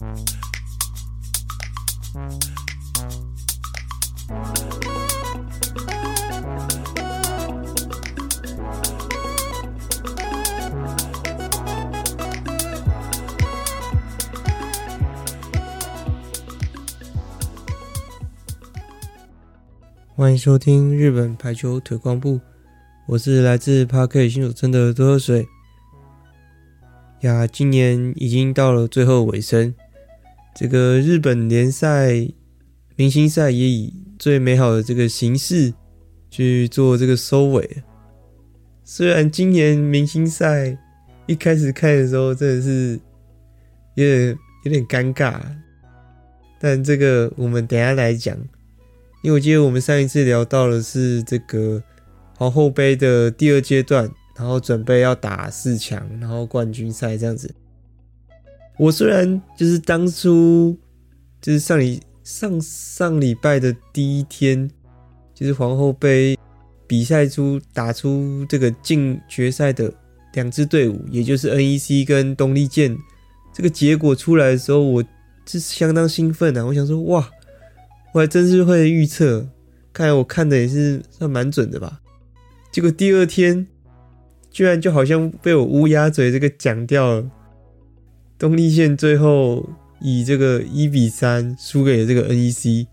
[0.00, 0.16] 欢
[20.32, 22.40] 迎收听日本排球推广部，
[23.06, 25.46] 我是来自 Park 新手村的多喝水
[27.20, 27.46] 呀。
[27.46, 29.74] 今年已经到了最后尾声，
[30.60, 32.14] 这个日本联赛
[32.94, 35.72] 明星赛也以最美好的这个形式
[36.30, 37.82] 去做这个收尾。
[38.84, 40.76] 虽然今年明星赛
[41.24, 43.00] 一开始看的时候真的是
[43.94, 45.40] 有点有点尴尬，
[46.60, 48.36] 但这个我们等下来讲。
[49.22, 51.82] 因为我记得我们上一次聊到的是这个
[52.36, 57.50] 皇后杯的第二阶段，然后准备要打四强，然后冠军赛这样子。
[58.80, 60.74] 我虽然就是当初
[61.38, 64.70] 就是上礼上上礼拜的第一天，
[65.34, 66.34] 就是皇后杯
[66.86, 69.92] 比赛出打出这个进决赛的
[70.32, 72.96] 两支队伍，也就是 NEC 跟东丽健，
[73.52, 75.04] 这个结果出来的时候，我
[75.44, 76.64] 是相当兴奋啊！
[76.64, 77.28] 我想说，哇！
[78.14, 79.46] 我还真是会预测，
[79.92, 82.00] 看来我看的也是算蛮准的吧。
[82.72, 83.66] 结果第二天，
[84.50, 87.30] 居然就好像被我乌鸦嘴这个讲掉了。
[88.40, 89.68] 东丽线最后
[90.00, 92.86] 以这个一比三输给了这个 NEC，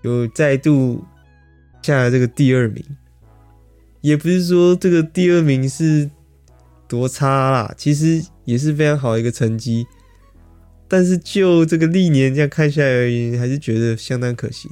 [0.00, 1.04] 又再度
[1.82, 2.82] 下了这个第二名。
[4.00, 6.10] 也不是说这个第二名是
[6.88, 9.86] 多差啦，其实也是非常好的一个成绩。
[10.88, 14.70] 但是就这个历年这样看下来而言，还是觉得相当可惜。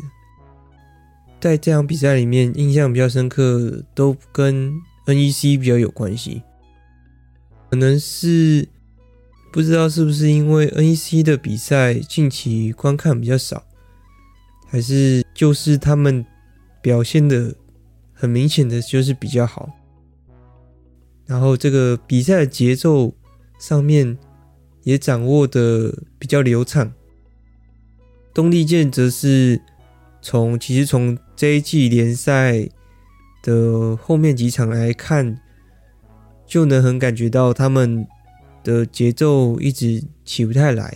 [1.38, 4.72] 在这场比赛里面，印象比较深刻都跟
[5.04, 6.42] NEC 比较有关系。
[7.68, 8.66] 可能是
[9.56, 13.64] 不知道是不是因为 NEC 的比赛近期观看比较少，
[14.68, 16.22] 还是就是他们
[16.82, 17.54] 表现的
[18.12, 19.70] 很明显的就是比较好。
[21.24, 23.14] 然后这个比赛的节奏
[23.58, 24.18] 上面。
[24.82, 26.92] 也掌握的比较流畅。
[28.32, 29.60] 东丽箭则是
[30.22, 32.68] 从其实从这一季联赛
[33.42, 35.40] 的后面几场来看，
[36.46, 38.06] 就能很感觉到他们
[38.66, 40.92] 的节奏一直起不太来。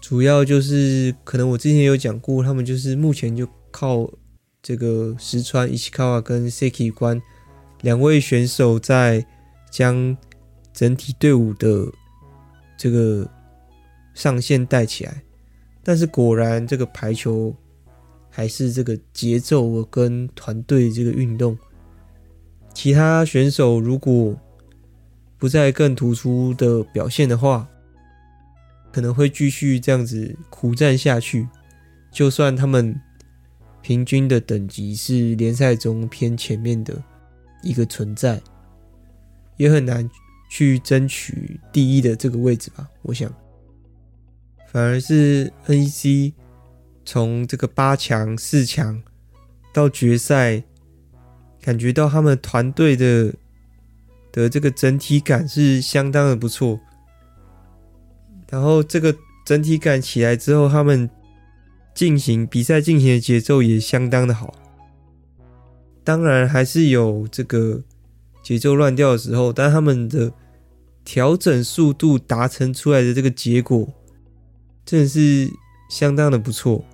[0.00, 4.10] 主要就是可能我之前有讲过，他们就是目前就靠
[4.62, 7.20] 这个石川伊西卡瓦跟 Seki 关
[7.82, 9.26] 两位选手在
[9.70, 10.16] 将
[10.72, 11.92] 整体队伍的。
[12.78, 13.30] 这个
[14.12, 15.22] 上线带起来，
[15.84, 17.54] 但是果然这个排球
[18.28, 21.56] 还是这个节奏跟团队这个运动，
[22.74, 24.36] 其他选手如果
[25.42, 27.68] 不再更突出的表现的话，
[28.92, 31.48] 可能会继续这样子苦战下去。
[32.12, 32.94] 就算他们
[33.80, 37.02] 平均的等级是联赛中偏前面的
[37.60, 38.40] 一个存在，
[39.56, 40.08] 也很难。
[40.48, 43.28] 去争取第一的这个位置吧，我想，
[44.70, 46.34] 反而是 NEC
[47.04, 49.02] 从这个八强、四强
[49.72, 50.62] 到决赛，
[51.60, 53.34] 感觉到他们团队的
[54.32, 56.80] 的这个整体感是相当的不错。
[58.50, 59.14] 然后这个
[59.46, 61.08] 整体感起来之后，他们
[61.94, 64.54] 进行比赛进行的节奏也相当的好。
[66.02, 67.82] 当然还是有这个
[68.42, 70.32] 节奏乱掉的时候，但他们的。
[71.04, 73.92] 调整速度达成出来的这个结果，
[74.86, 75.50] 真的是
[75.90, 76.84] 相当的不错。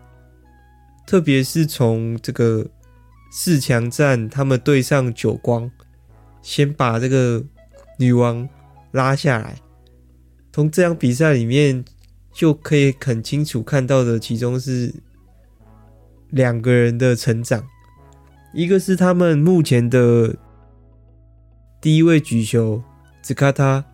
[1.07, 2.67] 特别是从这个
[3.31, 5.71] 四强战，他们对上九光，
[6.43, 7.45] 先把这个
[7.99, 8.49] 女王
[8.93, 9.57] 拉下来。
[10.53, 11.85] 从这场比赛里面
[12.33, 14.95] 就可以很清楚看到的，其中是
[16.31, 17.65] 两个人的成长，
[18.53, 20.37] 一个是他们目前的
[21.81, 22.83] 第一位举球，
[23.23, 23.85] 只卡他。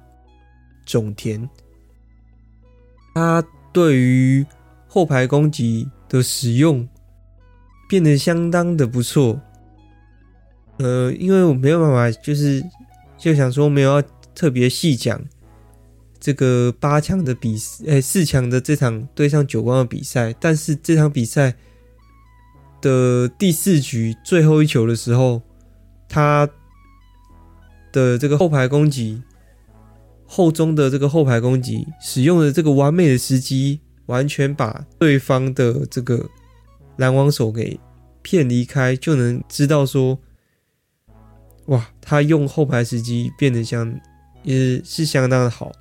[0.87, 1.49] 种田，
[3.15, 3.43] 他
[3.73, 4.45] 对于
[4.87, 6.87] 后排攻击的使用
[7.89, 9.41] 变得相当的不错。
[10.79, 12.65] 呃，因为我没有办法，就是
[13.17, 14.03] 就想说没有要
[14.35, 15.21] 特别细讲
[16.19, 20.35] 这个八强的比赛，哎，四强的这场对上九光的比赛。
[20.41, 21.55] 但是这场比赛
[22.81, 25.43] 的第四局最后一球的时候，
[26.09, 26.49] 他
[27.93, 29.23] 的这个后排攻击。
[30.27, 36.29] 后中的这个后排攻击使用的这个完美的时机，完全把对方的这个
[36.97, 37.79] 拦网手给
[38.21, 40.19] 骗离开，就能知道说，
[41.67, 43.99] 哇，他用后排时机变得相
[44.43, 45.73] 也是相当的好。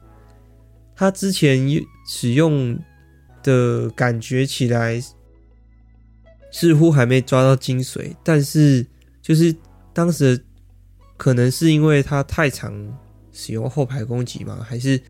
[0.95, 1.59] 他之前
[2.07, 2.80] 使用
[3.41, 5.01] 的感觉起来
[6.51, 8.85] 似乎还没抓到精髓，但是
[9.21, 9.56] 就是
[9.91, 10.45] 当时
[11.18, 12.71] 可能是因为他太常
[13.31, 15.01] 使用后排攻击嘛，还是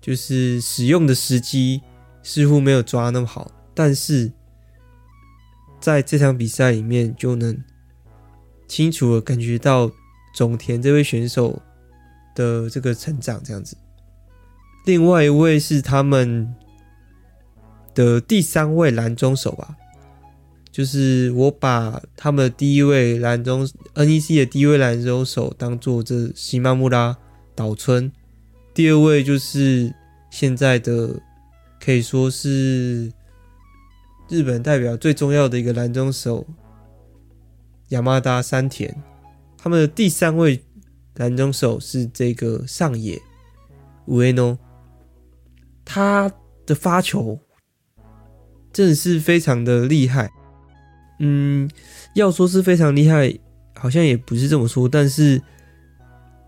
[0.00, 1.82] 就是使用的时机
[2.22, 4.32] 似乎没有抓那么好，但是
[5.78, 7.62] 在这场比赛里面就能
[8.66, 9.90] 清楚的感觉到
[10.34, 11.60] 种田这位选手
[12.34, 13.76] 的这个成长，这样子。
[14.86, 16.54] 另外一位是他们
[17.94, 19.76] 的第三位蓝中手吧，
[20.72, 27.16] 就是我把他们的第一位蓝中 NEC 的第一位蓝中手当做这西马木拉
[27.54, 28.10] 岛村，
[28.72, 29.94] 第二位就是
[30.30, 31.20] 现在的
[31.78, 33.12] 可以说是
[34.28, 36.46] 日本代表最重要的一个蓝中手
[37.88, 38.96] 亚麻达山田，
[39.62, 40.62] 他们的第三位
[41.16, 43.20] 男中手是这个上野
[44.06, 44.58] 乌诺。
[45.84, 46.32] 他
[46.66, 47.38] 的发球
[48.72, 50.30] 真的是非常的厉害，
[51.18, 51.68] 嗯，
[52.14, 53.36] 要说是非常厉害，
[53.74, 55.42] 好像也不是这么说，但是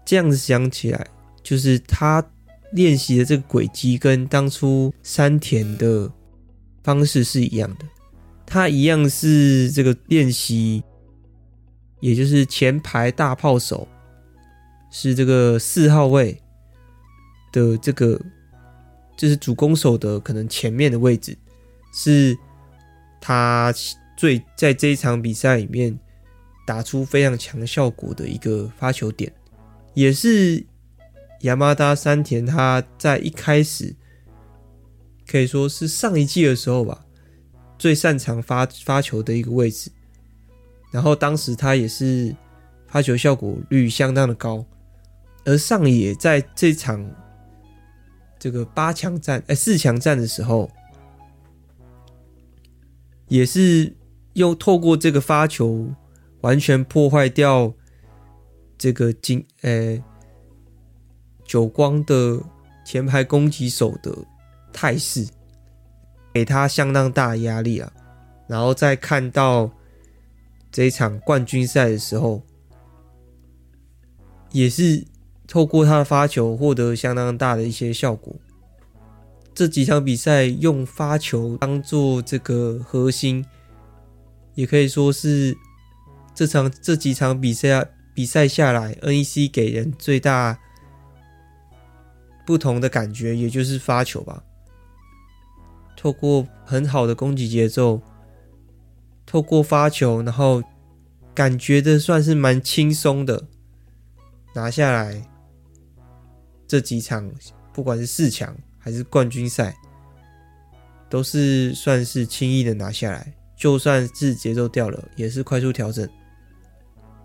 [0.05, 1.06] 这样子想起来，
[1.43, 2.25] 就是他
[2.73, 6.11] 练习的这个轨迹跟当初山田的
[6.85, 7.85] 方式是一样的，
[8.47, 10.85] 他一样是这个练习，
[12.02, 13.88] 也就是前排大炮手
[14.90, 16.38] 是这个四号位
[17.50, 18.20] 的这个。
[19.14, 21.37] 就是主攻手的可能前面的位置，
[21.93, 22.37] 是
[23.20, 23.72] 他
[24.16, 25.96] 最在这一场比赛里面
[26.66, 29.31] 打出非常强效果的一个发球点，
[29.94, 30.64] 也是
[31.43, 33.94] 亚麻达山田他在一开始
[35.26, 37.05] 可以说是上一季的时候吧，
[37.78, 39.93] 最擅长发发球的一个位置。
[40.93, 42.33] 然后当时他也是
[42.87, 44.65] 发球效果率相当的高，
[45.44, 47.05] 而上野在这场。
[48.39, 50.69] 这个八强战，哎，四强战的时候，
[53.29, 53.94] 也是
[54.33, 55.87] 又透过这个发球，
[56.41, 57.73] 完全破坏掉
[58.77, 60.03] 这个金，哎，
[61.44, 62.43] 久光的
[62.85, 64.12] 前排攻击手的
[64.73, 65.25] 态势，
[66.35, 67.93] 给他相当大的压力啊。
[68.49, 69.71] 然后再看到
[70.72, 72.42] 这一场冠军赛的时候，
[74.50, 75.04] 也是。
[75.48, 78.34] 透过他的发球获得相当大的一些效果。
[79.52, 83.44] 这几场比赛用发球当做这个核心，
[84.54, 85.54] 也可以说是
[86.34, 90.58] 这场这几场比赛比赛下来，NEC 给人最大
[92.46, 94.42] 不同的感觉，也就是发球吧。
[95.98, 98.00] 透过很好的攻击节奏，
[99.32, 100.62] 透过发球，然后
[101.34, 103.49] 感觉的算是蛮轻松的
[104.55, 105.26] 拿下来。
[106.69, 107.32] 这几场，
[107.73, 109.75] 不管是四强还是冠军赛，
[111.08, 113.32] 都是算是轻易的拿下来。
[113.56, 116.06] 就算是节奏掉了，也是快速调整。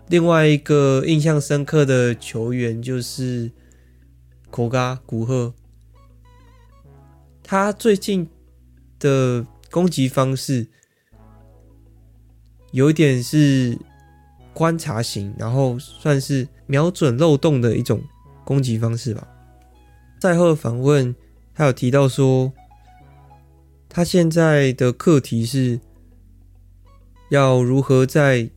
[0.06, 3.52] 另外一个印象深刻的球员就是
[4.50, 5.52] 古贺古贺，
[7.42, 8.26] 他最近
[8.98, 10.68] 的攻击方式
[12.72, 13.78] 有一点是
[14.52, 18.02] 观察型，然后算是瞄准漏洞的一种
[18.44, 19.26] 攻击方式吧。
[20.20, 21.14] 赛后访问，
[21.54, 22.52] 他有提到说，
[23.88, 25.80] 他现在的课题是
[27.30, 28.50] 要如何在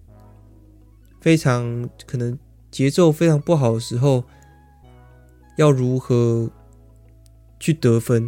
[1.19, 2.37] 非常可能
[2.71, 4.23] 节奏非常不好的时候，
[5.57, 6.49] 要如何
[7.59, 8.27] 去得分，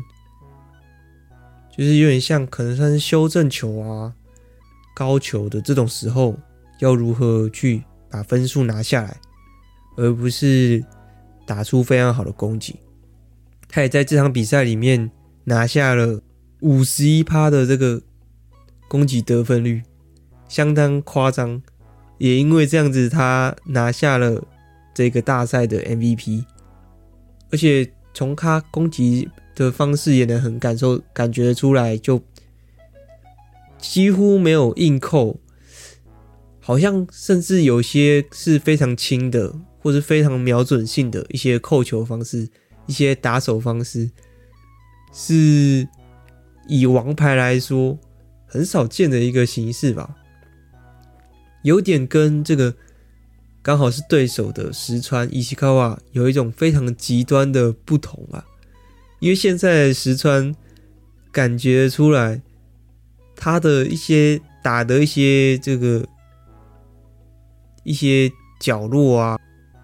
[1.76, 4.14] 就是有点像可能算是修正球啊、
[4.94, 6.38] 高球的这种时候，
[6.80, 9.18] 要如何去把分数拿下来，
[9.98, 10.84] 而不是
[11.46, 12.76] 打出非常好的攻击。
[13.68, 15.10] 他也在这场比赛里面
[15.46, 16.22] 拿下了
[16.60, 18.02] 五十一趴的这个
[18.88, 19.82] 攻击得分率，
[20.48, 21.62] 相当夸张。
[22.20, 24.42] 也因为这样子，他拿下了
[24.94, 26.46] 这个大赛的 MVP。
[27.52, 32.22] 而且从他攻击的方式也能很感受、感觉出来，就
[33.84, 35.42] 几乎没有硬扣，
[36.62, 42.50] 好像甚至有些是非常轻的，或是非常瞄准性的一些扣球方式。
[42.86, 44.10] 一些打手方式
[45.14, 45.88] 是
[46.68, 47.98] 以王牌来说
[48.46, 50.16] 很少见的一个形式吧，
[51.62, 52.76] 有点跟这个
[53.62, 58.46] 刚好是对手的石川伊西卡瓦有一种非常极端的不同啊。
[59.20, 60.54] 因为现在石川
[61.32, 62.42] 感觉出来
[63.44, 66.08] 他的一些打的一些这个
[67.84, 69.38] 一些角落啊，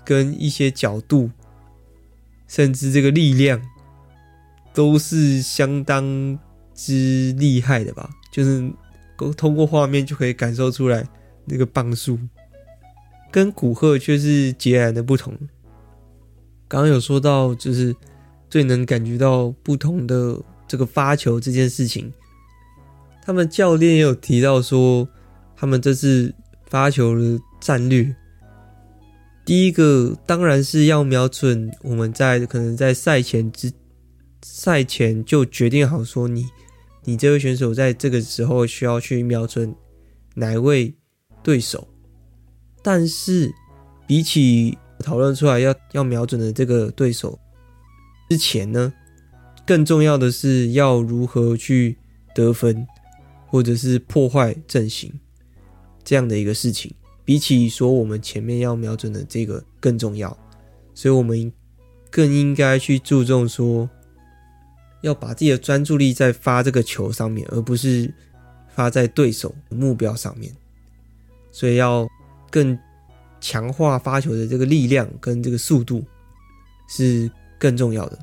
[0.06, 1.30] 跟一些角度。
[2.48, 3.62] 甚至这个力量
[4.74, 6.40] 都是相当
[6.74, 8.10] 之厉害的吧？
[8.32, 8.72] 就是
[9.36, 11.08] 通过画面就可以感受出来
[11.46, 12.18] 那个磅数，
[13.30, 15.32] 跟古贺却是截然的不同。
[16.68, 17.96] 刚刚有说到，就是
[18.50, 22.12] 最能感觉到不同的这个发球这件事情，
[23.30, 25.08] 他们教练也有提到说，
[25.56, 26.34] 他们这次
[26.66, 28.16] 发球的战略。
[29.46, 33.72] 第一个当然是要瞄准我们在可能在赛前之
[34.42, 36.48] 赛前就决定好说你
[37.04, 39.76] 你这位选手在这个时候需要去瞄准
[40.34, 40.92] 哪一位
[41.44, 41.88] 对手，
[42.82, 43.54] 但是
[44.08, 47.38] 比起讨论出来要要瞄准的这个对手
[48.28, 48.92] 之前呢，
[49.68, 51.96] 更重要的是要如何去
[52.34, 52.88] 得分
[53.50, 55.12] 或者是破坏阵型
[56.04, 56.94] 这样的一个事情。
[57.26, 60.36] 比起说我们前面要瞄准的这个更重要，
[60.96, 61.52] 所以我们
[62.10, 63.88] 更应该去注重说，
[65.02, 68.12] 要把自己的专注力在发这个球上面，而不是
[68.74, 70.52] 发在对手的目标上面。
[71.52, 72.08] 所以要
[72.50, 72.78] 更
[73.40, 76.04] 强化发球的这个力量跟这个速度
[76.88, 77.30] 是
[77.60, 78.18] 更重要的。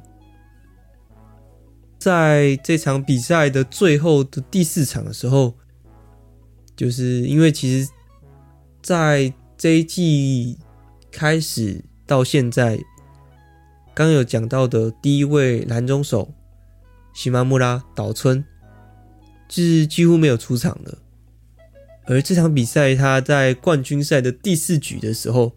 [2.07, 5.55] 在这场比赛的最后的第四场的时候，
[6.77, 7.91] 就是因为其实。
[8.81, 10.57] 在这一季
[11.11, 12.79] 开始到现在，
[13.93, 16.33] 刚有讲到的第一位男中手
[17.13, 18.45] 西马木拉岛村，
[19.49, 20.99] 是几乎没有出场的。
[22.05, 25.57] 而这场比赛，他在冠军赛的第四局的时候，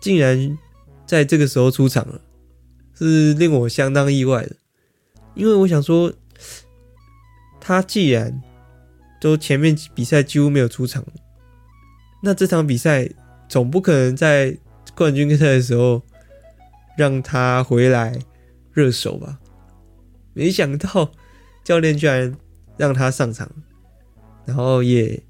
[0.00, 0.58] 竟然
[1.06, 2.20] 在这个时候出场了，
[2.98, 4.56] 是令我相当意外的。
[5.34, 6.12] 因为我想说，
[7.60, 8.42] 他既然
[9.20, 11.04] 都前面比赛几乎没有出场。
[12.22, 13.08] 那这场比赛
[13.48, 14.56] 总不可能在
[14.94, 16.02] 冠军赛的时候
[16.96, 18.18] 让他回来
[18.72, 19.38] 热手吧？
[20.34, 21.10] 没想到
[21.64, 22.36] 教练居然
[22.76, 23.50] 让他上场，
[24.44, 25.22] 然后也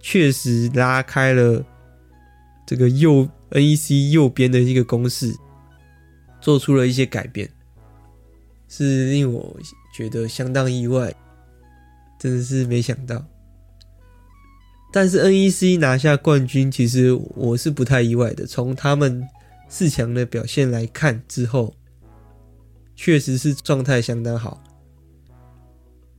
[0.00, 1.64] 确实拉开了
[2.66, 5.34] 这个右 NEC 右边的一个攻势，
[6.40, 7.50] 做出了一些改变，
[8.70, 9.54] 是令我
[9.92, 11.12] 觉得相当意外，
[12.20, 13.22] 真的是没想到。
[14.92, 18.46] 但是 NEC 拿下冠军，其实我是不太意外的。
[18.46, 19.28] 从他们
[19.68, 21.74] 四强的表现来看，之后
[22.94, 24.62] 确实是状态相当好，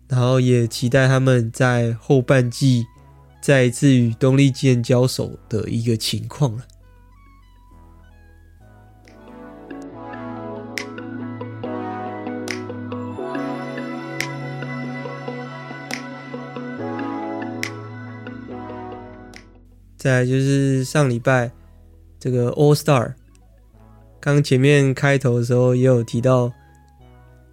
[0.09, 2.85] 然后也期待他们在后半季
[3.41, 6.67] 再一次与东丽箭交手的一个情况了。
[20.01, 21.51] 再就是上礼拜
[22.19, 23.13] 这个 All Star，
[24.19, 26.51] 刚前面开头的时候也有提到，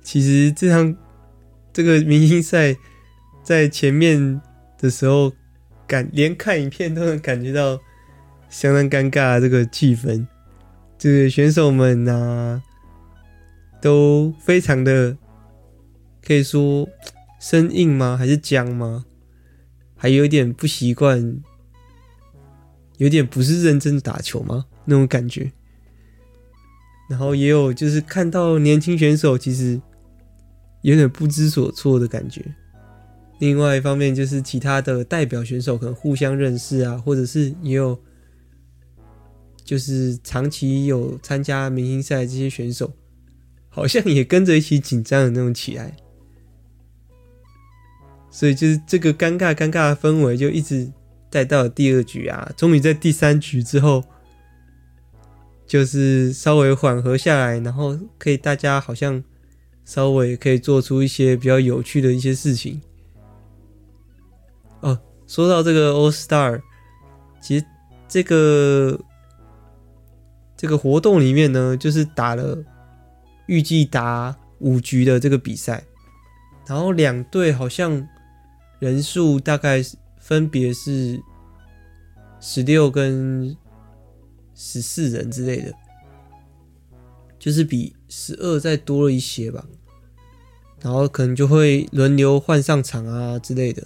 [0.03, 0.97] 其实这场
[1.75, 2.75] 这个明星赛
[3.43, 4.41] 在前面
[4.79, 5.31] 的时候，
[5.87, 7.79] 感连看影片都能感觉到
[8.49, 10.27] 相当尴尬的这个气氛，
[10.97, 12.63] 这个选手们呐、啊、
[13.83, 15.15] 都非常的
[16.27, 16.89] 可以说
[17.39, 18.17] 生硬吗？
[18.17, 19.05] 还是僵吗？
[19.99, 21.43] 还有点不习惯。
[22.99, 24.67] 有点不是认真打球吗？
[24.85, 25.51] 那种感觉。
[27.09, 29.81] 然后也有就是看到年轻选手其实
[30.83, 32.45] 有点不知所措的感觉。
[33.39, 37.99] 另外一方面就是其他的代表选手可能互相认识啊，或者是也有
[39.65, 42.93] 就是长期有参加明星赛这些选手，
[43.69, 45.97] 好像也跟着一起紧张的那种起来。
[48.31, 50.91] 所以就是这个尴尬尴尬的氛围就一直。
[51.31, 54.03] 带到第二局啊，终于在第三局之后，
[55.67, 59.23] 就是稍微缓和下来，然后可以大家好像
[59.85, 62.81] 稍微可以做出一些比较有趣的一些事情。
[64.81, 66.63] 哦，说到这个 All Star，
[67.43, 67.67] 其实
[68.09, 68.99] 这个
[70.57, 72.57] 这个活动里面呢，就是打了
[73.47, 75.85] 预计打五局的这个比赛，
[76.67, 78.09] 然后两队好像
[78.79, 79.97] 人数大概是。
[80.29, 81.19] 分别是
[82.39, 83.57] 十六跟
[84.55, 85.73] 十四人之类的，
[87.39, 89.65] 就是比十二再多了一些吧。
[90.83, 93.83] 然后可能就会轮流换上场啊之类的。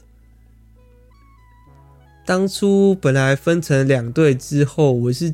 [2.26, 5.32] 当初本来分成两队之后，我是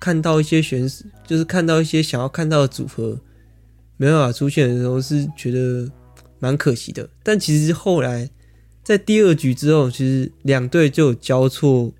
[0.00, 3.20] 看到一些选手，就是看到一些想要看到的组合
[3.98, 5.92] 没办法出现的时候，是觉得
[6.38, 7.06] 蛮可惜的。
[7.22, 8.30] 但其实后来。
[8.84, 11.90] 在第二局之后，其实两队就有交错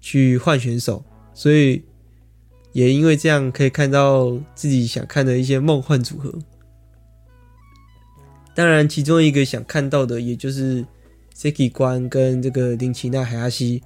[0.00, 1.84] 去换选手，所以
[2.72, 6.36] 也因为这样可以看到自己想看的一些梦幻组合。
[8.52, 10.84] 当然，其中一个想看到的，也就是
[11.36, 13.82] Seki 关跟这个林奇奈海亚西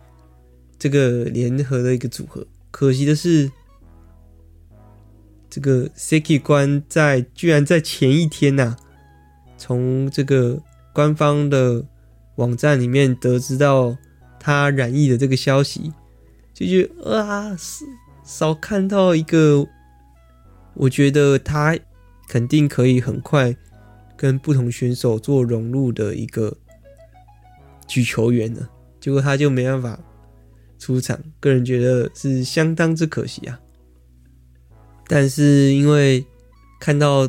[0.79, 2.47] 这个联合的一个组合。
[2.71, 3.51] 可惜的是，
[5.51, 8.77] 这个 Seki 关在居然在前一天呐、
[9.59, 11.85] 从这个官方的
[12.37, 13.97] 网站里面得知到
[14.39, 15.93] 他染疫的这个消息，
[16.55, 17.57] 就觉得啊，
[18.25, 19.67] 少看到一个，
[20.75, 21.79] 我觉得他
[22.29, 23.57] 肯定可以很快。
[24.17, 26.55] 跟不同选手做融入的一个
[27.87, 28.69] 举球员呢，
[29.01, 29.99] 结果他就没办法
[30.79, 33.59] 出场，个人觉得是相当之可惜啊。
[35.09, 36.23] 但是因为
[36.79, 37.27] 看到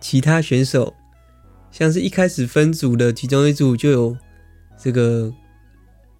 [0.00, 0.92] 其他选手，
[1.70, 4.16] 像是一开始分组的其中一组就有
[4.78, 5.32] 这个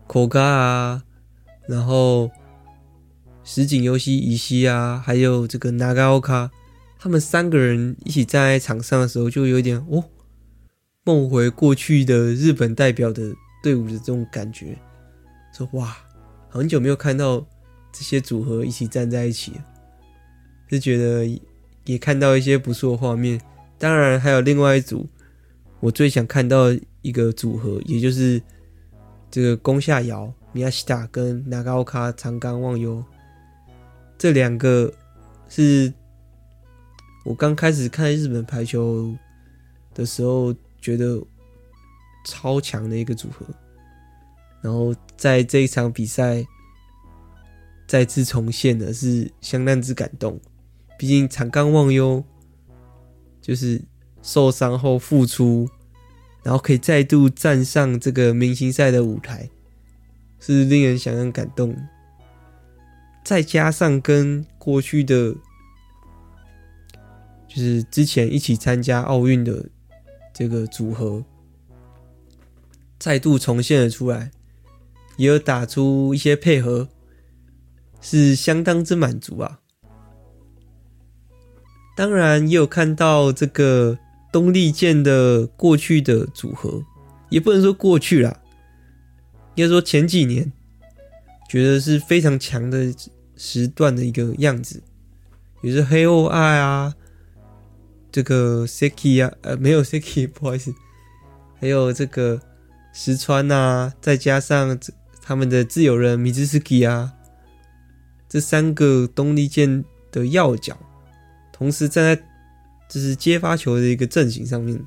[0.06, 1.02] 口嘎啊，
[1.66, 2.30] 然后
[3.44, 6.50] 石井优希、乙西啊，还有这个长冈。
[7.00, 10.04] 他们三个人一起站在场上的时候，就有点哦，
[11.04, 14.76] 梦回过去的日本代表的队伍的这种感觉。
[15.56, 15.96] 说哇，
[16.48, 17.38] 很久没有看到
[17.92, 19.64] 这些组合一起站在一起了，
[20.68, 21.40] 就觉得
[21.84, 23.40] 也看到一些不错的画面。
[23.78, 25.08] 当然，还有另外一组，
[25.80, 26.66] 我最想看到
[27.02, 28.42] 一个组合，也就是
[29.30, 33.04] 这个宫下遥、米亚西塔跟长冈长冈望悠
[34.16, 34.92] 这两个
[35.48, 35.92] 是。
[37.24, 39.14] 我刚开始看日本排球
[39.92, 41.22] 的时候，觉得
[42.24, 43.44] 超强的一个组合，
[44.62, 46.42] 然后在这一场比赛
[47.86, 50.40] 再次重现的是相当之感动。
[50.98, 52.24] 毕竟长冈望悠
[53.42, 53.78] 就是
[54.28, 55.66] 受伤后复出，
[56.42, 59.48] 然后可以再度站上这个明星赛的舞台，
[60.38, 61.74] 是令人相当感动。
[63.24, 65.34] 再加上跟过去的。
[67.48, 69.70] 就是之前一起参加奥运的
[70.34, 71.24] 这个组合，
[72.98, 74.30] 再度重现了出来，
[75.16, 76.88] 也有打出一些配合，
[78.02, 79.60] 是相当之满足啊。
[81.96, 83.98] 当然也有看到这个
[84.30, 86.82] 东丽箭的过去的组合，
[87.30, 88.40] 也不能说过去啦，
[89.54, 90.52] 应该说前几年，
[91.48, 92.94] 觉得是非常强的
[93.36, 94.82] 时段的一个样子，
[95.62, 96.94] 也是黑欧爱啊。
[98.10, 100.74] 这个 Seki 啊，呃，没有 Seki， 不好意思，
[101.60, 102.40] 还有这个
[102.92, 104.78] 石川啊，再加上
[105.22, 107.12] 他们的自由人，Mizuki 啊，
[108.26, 110.76] 这三个东丽箭的要角，
[111.52, 112.22] 同时站在
[112.88, 114.80] 就是接发球的一个阵型上面，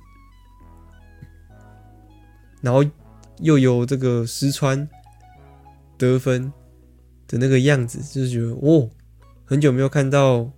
[2.61, 2.83] 然后
[3.39, 4.87] 又有这个石川
[5.97, 6.51] 得分
[7.27, 8.89] 的那个样子，就是觉得哦，
[9.45, 10.51] 很久没有看到。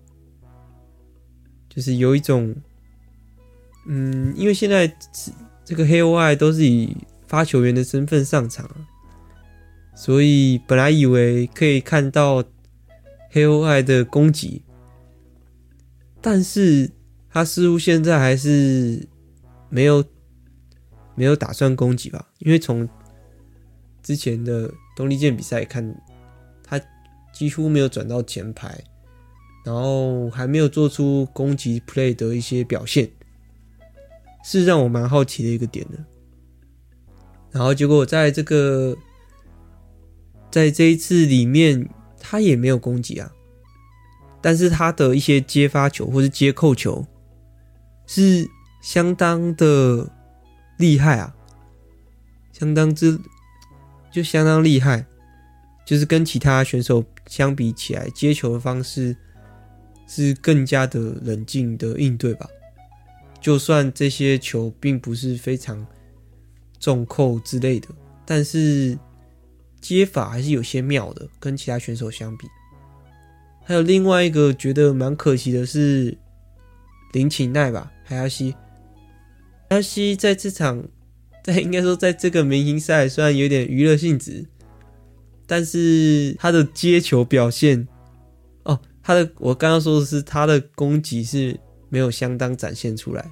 [1.75, 2.55] 就是有一种，
[3.87, 4.95] 嗯，因为现在
[5.65, 8.69] 这个黑鸥爱都是以发球员的身份上场，
[9.95, 12.43] 所以本来以为可以看到
[13.31, 14.61] 黑鸥爱的攻击，
[16.21, 16.91] 但是
[17.33, 19.05] 他似乎现在还是
[19.69, 20.05] 没有
[21.15, 22.29] 没有打算攻击吧？
[22.37, 22.87] 因为从
[24.01, 25.83] 之前的东丽健比赛看，
[26.63, 26.79] 他
[27.33, 28.81] 几乎没有转到前排。
[29.65, 33.09] 然后还没有做出攻击 play 的一些表现，
[34.43, 35.97] 是让我蛮好奇的一个点的。
[37.49, 38.93] 然后结果在这个
[40.51, 43.31] 在这一次里面，他也没有攻击啊，
[44.41, 47.07] 但是他的一些接发球或是接扣球
[48.13, 48.49] 是
[48.81, 50.11] 相当的
[50.77, 51.33] 厉害啊，
[52.51, 53.19] 相当之
[54.11, 55.05] 就相当厉害，
[55.85, 59.15] 就是跟其他选手相比起来，接球的方式。
[60.05, 62.45] 是更加的冷静的应对吧，
[63.39, 65.87] 就算这些球并不是非常
[66.77, 67.87] 重扣之类的，
[68.25, 68.99] 但是
[69.79, 72.45] 接法还是有些妙的，跟其他选手相比。
[73.63, 76.15] 还有另外一个觉得蛮可惜的是
[77.13, 78.55] 林琴奈吧，海亚西，
[79.69, 80.83] 海亚西在这场，
[81.43, 84.45] 在应该说在这个明星赛虽然有点娱乐性质，
[85.47, 87.87] 但是他的接球表现。
[88.63, 93.31] 哦他的我刚刚说的是他的攻击是没有相当展现出来，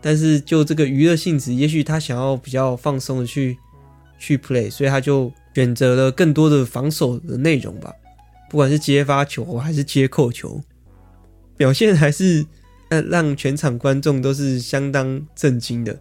[0.00, 3.58] 但是就这个娱乐性质，也许他想要比较放松的去
[4.16, 7.92] 去 play，所以他就选择了更多的防守的内容吧，
[8.48, 10.62] 不管是接发球还是接扣球，
[11.56, 12.46] 表现还是
[12.88, 15.98] 让让全场观众都是相当震惊的，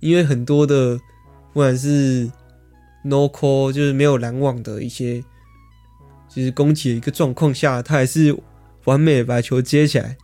[0.00, 0.96] 因为很多的
[1.52, 2.30] 不管是
[3.02, 5.22] no call 就是没有拦网的一些。
[6.26, 8.36] 就是攻击的一个状况下，他还是
[8.86, 10.16] 完美把球接起来，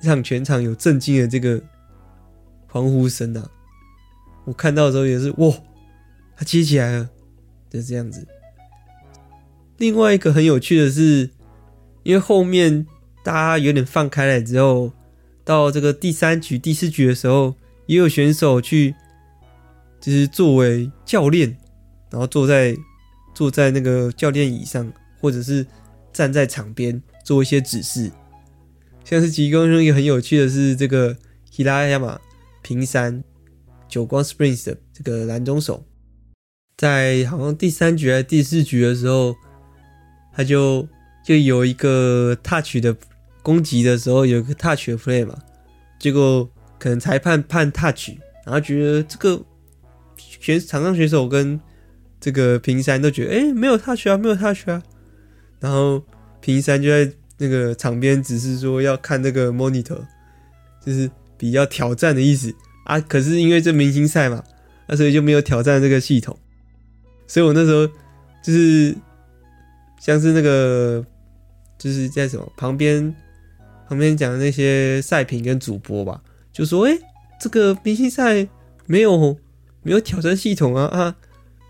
[0.00, 1.60] 让全场有震惊的这个
[2.68, 3.50] 欢呼声啊！
[4.44, 5.52] 我看到的时候也是哇，
[6.36, 7.10] 他接起来了，
[7.68, 8.24] 就这样子。
[9.78, 11.30] 另外一个很有趣的是，
[12.04, 12.86] 因为后面
[13.22, 14.92] 大家有点放开来之后，
[15.44, 17.54] 到这个第三局、第四局的时候，
[17.86, 18.94] 也有选手去，
[20.00, 21.56] 就是作为教练，
[22.10, 22.76] 然后坐在
[23.34, 25.66] 坐在那个教练椅上，或者是
[26.12, 28.10] 站在场边做一些指示。
[29.04, 31.16] 像是其中一个很有趣的是，这个
[31.52, 32.18] Hirayama
[32.62, 33.22] 平山
[33.88, 35.84] 久光 Springs 的这个蓝中手，
[36.76, 39.34] 在好像第三局还是第四局的时候，
[40.32, 40.86] 他就
[41.24, 42.94] 就有一个 touch 的
[43.42, 45.34] 攻击的时候，有个 touch 的 play 嘛，
[45.98, 46.48] 结果
[46.78, 48.10] 可能裁判判 touch，
[48.44, 49.42] 然后觉得这个
[50.16, 51.60] 选场上选手跟
[52.20, 54.82] 这个平山都觉得，哎、没有 touch 啊，没有 touch 啊，
[55.58, 56.02] 然后
[56.40, 57.12] 平山就在。
[57.42, 59.98] 那个场边只是说要看那个 monitor，
[60.84, 63.00] 就是比较挑战的意思啊。
[63.00, 64.44] 可是因为这明星赛嘛，
[64.86, 66.38] 那所以就没有挑战这个系统。
[67.26, 67.86] 所以我那时候
[68.44, 68.94] 就是
[69.98, 71.02] 像是那个
[71.78, 73.02] 就是在什么旁边
[73.90, 76.22] 旁边讲的那些赛评跟主播吧，
[76.52, 76.96] 就说：“哎、
[77.40, 78.46] 这个明星赛
[78.86, 79.36] 没有
[79.82, 81.16] 没有挑战系统啊啊，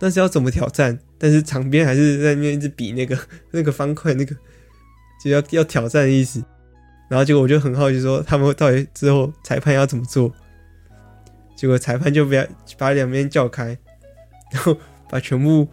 [0.02, 3.18] 那是要怎么挑战？”但是场边还是在那边一直比那个
[3.52, 4.36] 那个方块那个。
[5.22, 6.42] 就要要挑战的意思，
[7.10, 10.32] 然后结果我就很好奇，说他们到底之后裁判要怎么做？
[11.56, 12.46] 结果裁判就把
[12.78, 13.76] 把两边叫开，
[14.52, 14.76] 然后
[15.10, 15.68] 把全部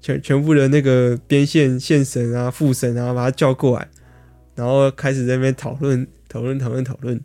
[0.00, 3.86] 全全部的那个边线线审啊、副审啊，把他叫过来，
[4.60, 7.18] 然后开始在那边讨论讨论讨论讨论，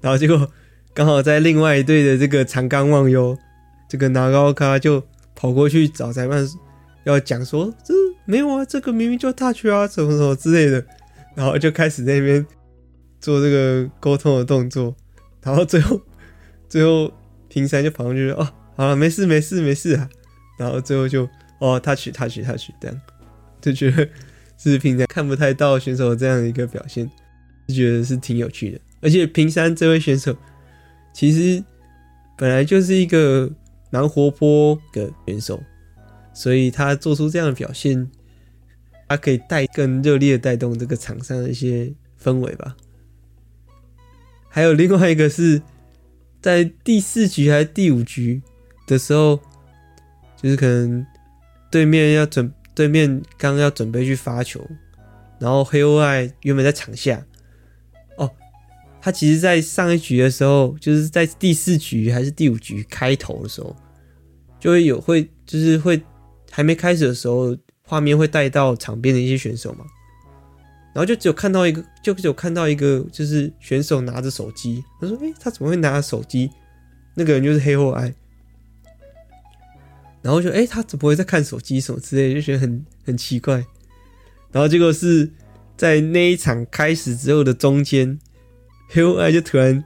[0.00, 0.50] 然后结果
[0.94, 3.36] 刚好在另外一队的这个长冈望悠，
[3.86, 6.42] 这个拿高卡就跑过去找裁判
[7.04, 7.92] 要讲说这。
[8.26, 10.82] 没有啊，这个明明就 touch 啊，什么什么之类的，
[11.34, 12.46] 然后就开始在那边
[13.20, 14.96] 做这个沟通的动作，
[15.42, 16.00] 然后最后
[16.70, 17.12] 最后
[17.50, 20.08] 平山就跑上去说：“哦，好了，没事没事没事啊。”
[20.58, 21.28] 然后最后就
[21.60, 22.98] 哦 touch touch touch 这样，
[23.60, 24.08] 就觉得
[24.70, 27.10] 是平常看不太到选手这样的一个表现，
[27.68, 28.80] 就觉得是挺有趣的。
[29.00, 30.36] 而且平山这位选手
[31.12, 31.62] 其实
[32.36, 33.50] 本来就是一个
[33.90, 35.62] 蛮活泼的选手。
[36.36, 38.10] 所以他做出这样的表现，
[39.08, 42.76] 他可以带更热烈带动这个场上的一些氛围吧。
[44.48, 45.62] 还有另外一个是
[46.42, 48.42] 在第四局还是第五局
[48.88, 49.38] 的时候，
[50.36, 51.06] 就是可能
[51.70, 53.08] 对面要准对面
[53.38, 54.60] 刚刚要准备去发球，
[55.38, 57.24] 然后黑欧爱原本在场下，
[58.16, 58.30] 哦，
[59.00, 63.74] 他其实在上一局的时候，就是在第四局还是第五局开头的时候，
[64.58, 66.02] 就会有会就是会。
[66.56, 69.84] 还没开始的时候，画面会带到场边的一些选手嘛，
[70.94, 74.80] 然后就只有看到一个，就只有看到一个，就是选手拿着手机。
[75.00, 76.48] 他说：“诶，他怎么会拿着手机？”
[77.16, 78.14] 那个人就是黑欧爱。
[80.24, 83.62] 然后就诶，他怎么会在看手机什么之类，就觉得很很奇怪。
[84.50, 85.30] 然后结果是
[85.76, 88.18] 在那一场开始之后的中间，
[88.88, 89.84] 黑后爱就突然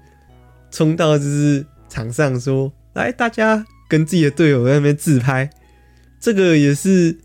[0.70, 5.51] 冲到就是场上说：“来，大家跟自己的队友在那边自拍。”
[6.20, 7.18] 这个也是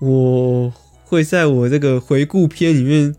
[0.00, 0.72] 我
[1.04, 3.14] 会在我这个回顾片里面，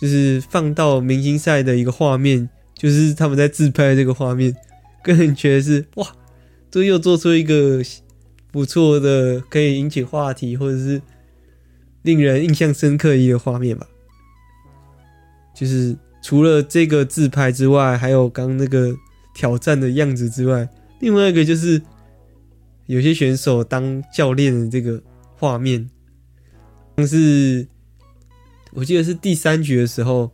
[0.00, 4.56] 就是放到明星赛的一个画面，就是他们在自拍这个画面，
[5.02, 6.06] 个人觉得是哇，
[6.72, 7.80] 这又做出一个
[8.50, 11.00] 不错的可以引起话题或者是
[12.02, 13.86] 令人印象深刻一个画面吧。
[15.54, 18.96] 就是除了这个自拍之外，还有刚那个
[19.34, 21.80] 挑战的样子之外，另外一个就是。
[22.86, 25.00] 有些选手当教练的这个
[25.38, 25.88] 画面，
[26.96, 27.66] 像是
[28.72, 30.30] 我记得是第三局的时候，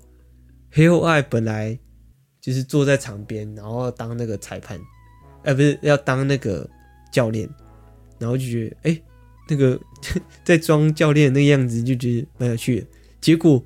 [0.73, 1.79] 黑后爱本来
[2.41, 4.81] 就是坐在场边，然后当那个裁判，
[5.43, 6.69] 呃，不是要当那个
[7.13, 7.49] 教练，
[8.19, 9.01] 然后就觉得哎、
[9.49, 9.81] 那个
[10.45, 12.87] 在装教练那个样子就觉得蛮有趣的。
[13.21, 13.65] 结果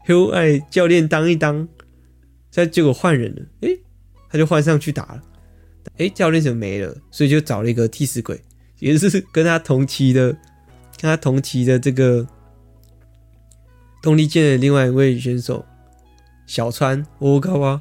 [0.00, 1.66] 黑后爱教练当一当，
[2.50, 3.76] 再结果换人了，哎、
[4.28, 5.22] 他就换上去打了。
[5.98, 6.94] 哎，教练怎么没了？
[7.10, 8.40] 所以就找了一个替死鬼，
[8.80, 12.26] 也是跟他同期的，跟他同期的这个
[14.02, 15.64] 动力舰的另外一位选手
[16.46, 17.80] 小川欧高啊，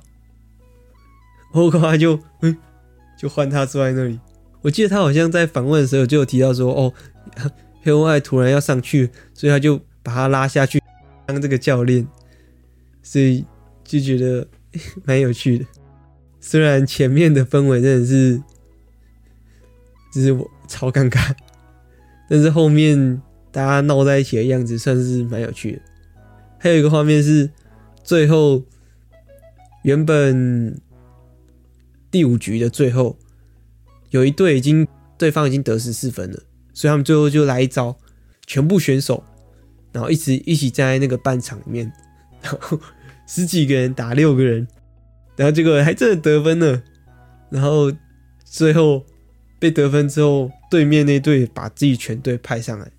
[1.51, 2.55] 欧高啊就嗯，
[3.25, 4.19] 就换他坐在那里。
[4.61, 6.93] 我记得他好像在访问的时候就有提到说，哦，
[7.81, 10.79] 黑欧爱突然要上去，所以他就把他拉下去
[11.25, 12.07] 当这个教练，
[13.01, 13.43] 所以
[13.83, 14.47] 就觉得
[15.05, 15.65] 蛮有趣的。
[16.39, 18.39] 虽然前面的氛围真的是，
[20.13, 21.35] 就是我超尴尬，
[22.29, 23.19] 但是后面
[23.51, 25.81] 大家闹在一起的样子算是蛮有趣的。
[26.59, 27.49] 还有一个画面是，
[28.03, 28.63] 最后
[29.81, 30.79] 原本
[32.11, 33.17] 第五局的最后，
[34.09, 34.87] 有一队已经
[35.17, 37.97] 对方已经得十四分了，所以他们最后就来一招，
[38.45, 39.23] 全部选手，
[39.91, 41.91] 然后一直一起站在那个半场里面，
[42.41, 42.79] 然后
[43.27, 44.67] 十几个人打六个人，
[45.35, 46.81] 然后结果还真的得分了，
[47.49, 47.91] 然后
[48.43, 49.03] 最后
[49.59, 52.89] 被得分之后，对面那队把自己全队派上来，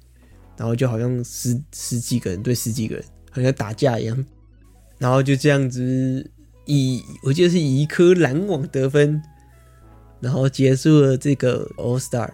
[0.57, 4.25] 然后就好像十十几个人对十几个人，好像打架一样，
[4.99, 6.31] 然后就这样子。
[6.67, 9.23] 以我记得是以一颗拦网得分，
[10.21, 12.31] 然后结束了这个 All Star。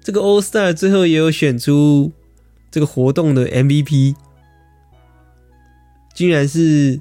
[0.00, 2.12] 这个 All Star 最后也有选出
[2.70, 4.14] 这个活动的 MVP，
[6.14, 7.00] 竟然是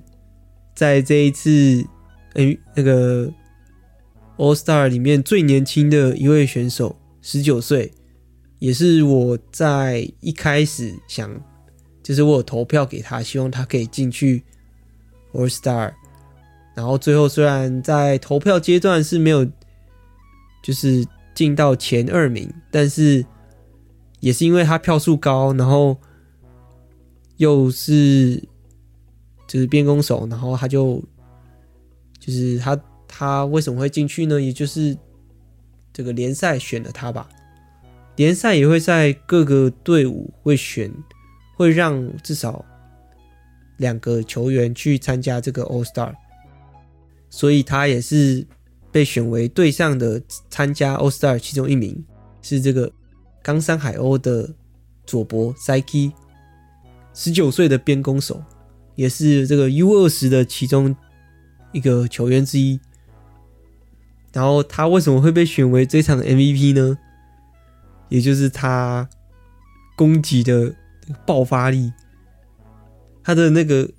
[0.74, 1.86] 在这一次
[2.34, 3.32] 哎那个
[4.38, 7.92] All Star 里面最年轻的一位选手，十九岁，
[8.60, 11.30] 也是我在一开始想，
[12.02, 14.44] 就是我有投票给他，希望他可以进去
[15.34, 15.94] All Star。
[16.76, 19.46] 然后最后虽然在投票阶段是没有，
[20.64, 21.06] 就是
[21.36, 23.24] 进到前二名，但是
[24.20, 25.96] 也是因为他票数高，然后
[27.38, 28.42] 又是
[29.48, 31.04] 就是边攻手，然后他就
[32.20, 34.42] 就是他他为什么会进去呢？
[34.42, 34.98] 也就是
[35.92, 37.30] 这个联赛选了他吧，
[38.16, 40.92] 联赛也会在各个队伍会选，
[41.56, 42.66] 会让至少
[43.78, 46.14] 两个球员去参加这个 All Star。
[47.36, 48.46] 所以他也是
[48.91, 52.06] 被选为队上的参加 All Star 其中一名，
[52.43, 52.91] 是这个
[53.41, 54.54] 冈山海鸥的
[55.04, 56.13] 佐伯赛基，
[57.12, 58.43] 十九岁的边攻手，
[58.93, 60.96] 也是这个 U 二十的其中
[61.72, 62.80] 一个球员之一。
[64.32, 67.00] 然后他为什么会被选为这场 MVP 呢？
[68.10, 69.10] 也就是他
[69.96, 70.76] 攻击的
[71.26, 71.91] 爆发力，
[73.24, 73.89] 他的那个。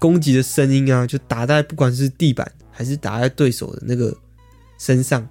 [0.00, 4.16] 攻击的声音啊，就打在不管是地板还是打在对手的那个
[4.78, 5.28] 身上，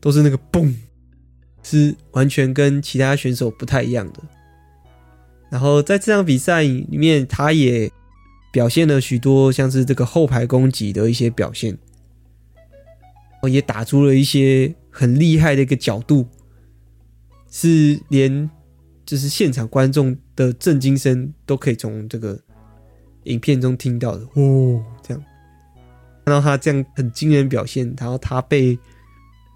[0.00, 0.72] 都是那个嘣，
[1.64, 4.20] 是完全跟其他选手不太一样的。
[5.50, 7.90] 然后在这场比赛里面，他也
[8.52, 11.76] 表现了许多像是这个后排攻击的一些表现，
[13.50, 16.28] 也打出了一些很厉害的一个角度，
[17.50, 18.48] 是连
[19.04, 22.38] 就是现场观众的震惊声都可以从这个。
[23.24, 25.24] 影片中听到的哦，这样
[26.24, 28.78] 看到他这样很惊人表现，然后他被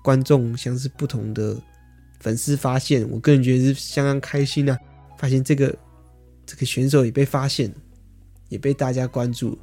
[0.02, 1.56] 观众像是不同的
[2.20, 4.78] 粉丝发现，我个人觉得是相当开心啊！
[5.18, 5.76] 发现这个
[6.44, 7.72] 这个选手也被发现，
[8.48, 9.58] 也被大家关注，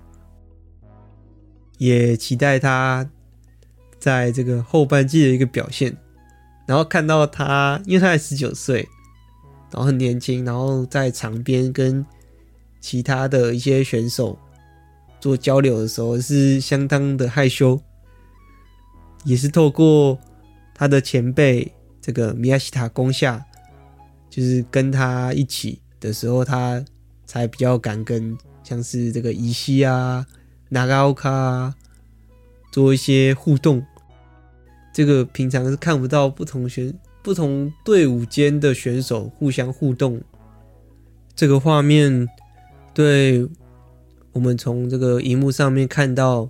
[1.77, 3.09] 也期待他
[3.99, 5.95] 在这个后半季的一个表现。
[6.65, 8.87] 然后看到他，因为他才十九岁，
[9.71, 12.05] 然后很年轻，然后在场边跟。
[12.83, 14.37] 其他的一些选手
[15.21, 17.79] 做交流的时候是相当的害羞，
[19.23, 20.19] 也是透过
[20.75, 23.45] 他的前辈这个米亚西塔攻下，
[24.29, 26.83] 就是跟他一起的时候，他
[27.25, 30.27] 才比较敢跟像是这个伊西啊、
[30.67, 31.73] 纳嘎奥卡啊
[32.69, 33.81] 做一些互动。
[34.93, 36.93] 这个平常是看不到不同选
[37.23, 40.21] 不同队伍间的选手互相互动，
[41.33, 42.27] 这个画面。
[42.93, 43.47] 对
[44.31, 46.49] 我们从这个荧幕上面看到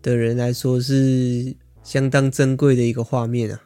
[0.00, 3.60] 的人来说，是相当珍贵的一个画面啊！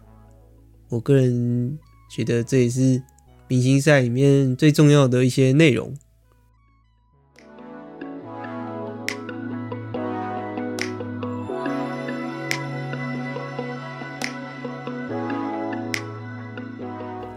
[0.89, 1.79] 我个人
[2.11, 3.03] 觉得这也是
[3.49, 5.95] 明星赛里面最重要的一些内容。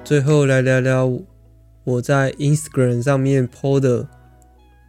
[0.05, 1.32] 最后来聊聊。
[1.85, 4.07] 我在 Instagram 上面 po 的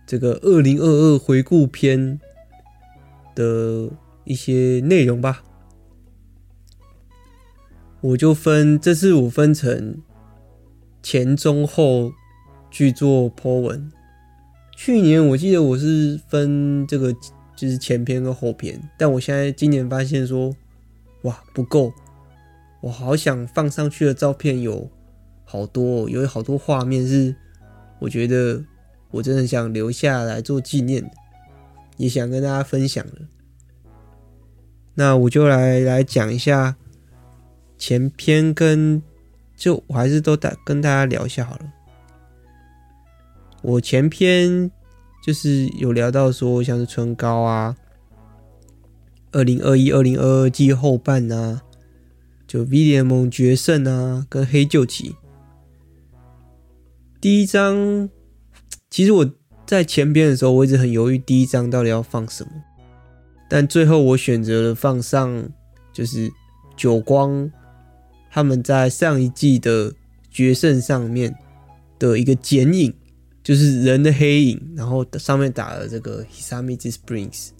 [0.06, 2.20] 这个二零二二回顾篇
[3.34, 3.90] 的
[4.24, 5.42] 一些内容吧，
[8.00, 10.00] 我就分这次我分成
[11.02, 12.12] 前中后
[12.70, 13.90] 去做 po 文。
[14.76, 17.12] 去年我记得我是分这个
[17.56, 20.54] 就是前篇跟后篇，但我现在今年发现说，
[21.22, 21.92] 哇，不够，
[22.80, 24.88] 我好想放上去的照片有。
[25.44, 27.34] 好多，有好多画面是
[28.00, 28.64] 我觉得
[29.10, 31.08] 我真的想留下来做纪念，
[31.96, 33.12] 也想跟大家分享的。
[34.94, 36.76] 那我就来来讲一下
[37.78, 39.02] 前篇跟，
[39.56, 41.72] 就我还是都大跟大家聊一下好了。
[43.62, 44.70] 我前篇
[45.24, 47.76] 就是有聊到说，像是春高啊，
[49.32, 51.62] 二零二一、二零二二季后半啊，
[52.46, 55.14] 就 V 联盟决胜啊，跟黑旧旗。
[57.24, 58.10] 第一章，
[58.90, 59.26] 其实我
[59.64, 62.50] 在前边的时候，我一直很犹豫，第一章到底要放什么？
[63.48, 65.48] 但最后我选择了放上，
[65.90, 66.30] 就是
[66.76, 67.50] 久光
[68.30, 69.90] 他们在上一季的
[70.30, 71.34] 决胜上面
[71.98, 72.94] 的一个剪影，
[73.42, 77.52] 就是人的黑影，然后上面打了这个 Hisamichi Springs。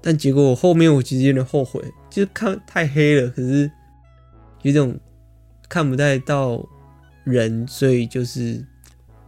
[0.00, 3.68] 但结果我后面我其实有点后悔，就是看太黑了，可是
[4.62, 4.96] 有种
[5.68, 6.64] 看不太到
[7.30, 8.64] 人，所以就是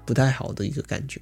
[0.04, 1.20] 不太好的一个感觉。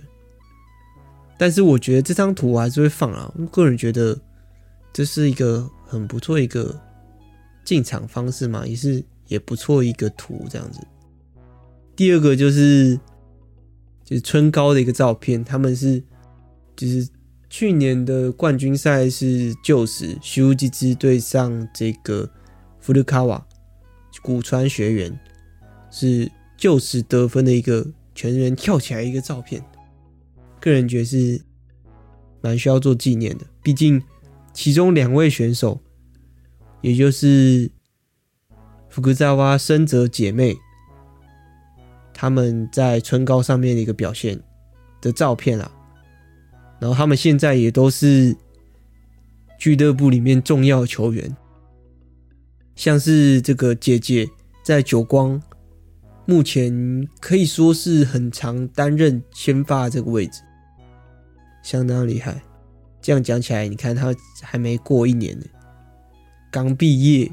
[1.39, 4.19] 但是我觉得这张图我还是会放啊，我个人觉得
[4.93, 6.79] 这是一个很不错一个
[7.65, 10.81] 进场方式嘛，也是也不错一个图这样子。
[11.97, 12.99] 第二个就是
[14.05, 16.03] 就是春高的一个照片，他们是
[16.77, 17.09] 就是
[17.49, 22.29] 去年的冠军赛是旧时须乌吉之对上这个
[22.81, 23.47] 福鲁卡瓦
[24.23, 25.21] 古川学园，
[25.91, 26.31] 是
[26.61, 29.65] 就此得分的一个全员跳起来一个照片。
[30.61, 31.41] 个人觉得是
[32.43, 34.01] 蛮需要做纪念的，毕竟
[34.53, 35.81] 其中两位选手，
[36.83, 37.71] 也就是
[38.91, 40.55] 福格扎瓦深泽姐妹，
[42.13, 44.39] 他们在春高上面的一个表现
[45.01, 45.73] 的照片啊，
[46.79, 48.37] 然后他们现在也都是
[49.59, 51.35] 俱乐部里面重要球员，
[52.77, 54.29] 像是这个姐姐
[54.63, 55.41] 在久光，
[56.31, 60.41] 目前可以说是很常担任先发这个位置。
[61.61, 62.41] 相当厉害，
[63.03, 65.45] 这样讲起来，你看他还没过一年呢，
[66.53, 67.29] 刚毕业，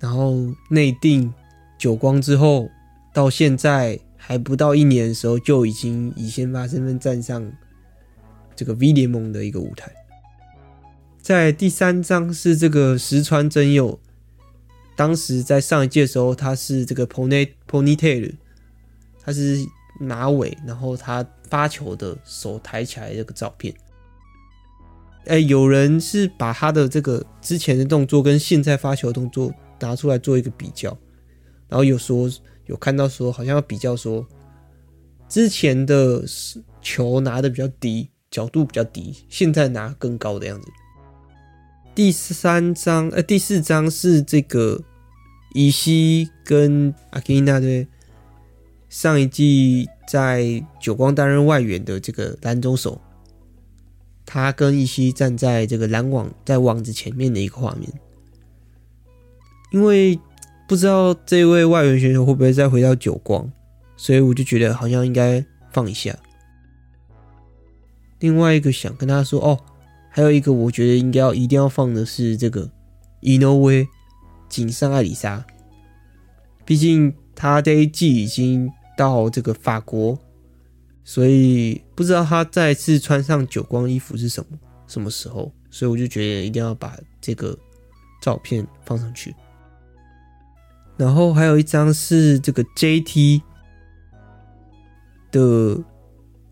[0.00, 1.32] 然后内定
[1.78, 2.68] 久光之后，
[3.12, 7.48] 到现在还不到一年的时候，就已经以先发身份站上
[8.56, 9.92] 这个 V 联盟的一个舞台。
[11.22, 14.00] 在第三张是这个石川真佑，
[14.96, 18.32] 当时在上一届的时候，他是这个 pony ponytail，
[19.22, 19.58] 他是
[20.00, 21.26] 马尾，然后他。
[21.50, 23.72] 发球的手抬起来这个照片，
[25.26, 30.88] 哎，有人是把他的这个之前的动作跟现在发球的动作拿出来做一个比较，
[31.68, 32.28] 然后有说
[32.66, 34.26] 有看到说好像要比较说
[35.28, 36.24] 之前的
[36.82, 40.68] 球拿的比较低，角度比较低，现在拿更高的样子。
[41.94, 44.82] 第三张呃第四张是这个
[45.54, 47.86] 伊西跟阿基娜对
[48.88, 49.88] 上一季。
[50.06, 53.00] 在久光担任外援的这个拦中手，
[54.26, 57.90] 他跟一西站在这个拦网在网子前面的一个画面，
[59.70, 60.20] 因为
[60.68, 63.50] 不知道这位外援选手会不会再回到久光，
[63.96, 66.14] 所以我就觉得好像应该放一下。
[68.20, 69.58] 另外一个想跟他说哦，
[70.14, 72.70] 还有一个我觉得应该要一定要放的是这个
[73.18, 73.84] 伊诺威
[74.48, 75.44] 井上爱丽莎，
[76.64, 78.70] 毕竟他这一季已经。
[78.96, 80.16] 到这个法国，
[81.02, 87.58] 所以不知道他再次穿上久光衣服是什么什么时候，所以我就觉得一定要把这个
[88.22, 89.34] 照片放上去。
[90.96, 93.42] 然后还有一张是这个 JT
[95.32, 95.82] 的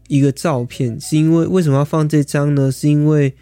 [0.09, 2.73] 一个照片，是因为为什么要放这张呢？
[2.73, 3.33] 是因为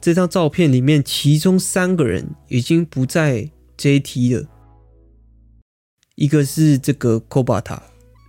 [0.00, 4.48] 这张照片里面其中三个人已经不在 JT 了，
[6.14, 7.80] 一个是这个 Kobata。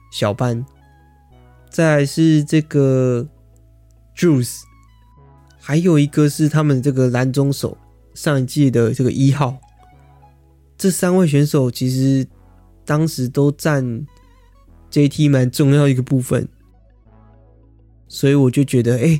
[0.10, 0.66] 小班，
[1.70, 3.28] 再是这个
[4.16, 4.62] Juice，
[5.60, 7.78] 还有一个是他们这个拦中手
[8.16, 9.60] 上一季的这个一号。
[10.78, 12.26] 这三位选手其实
[12.86, 14.08] 当时都占
[14.90, 16.48] JT 蛮重要一个部分，
[18.08, 19.20] 所以我就觉得，哎、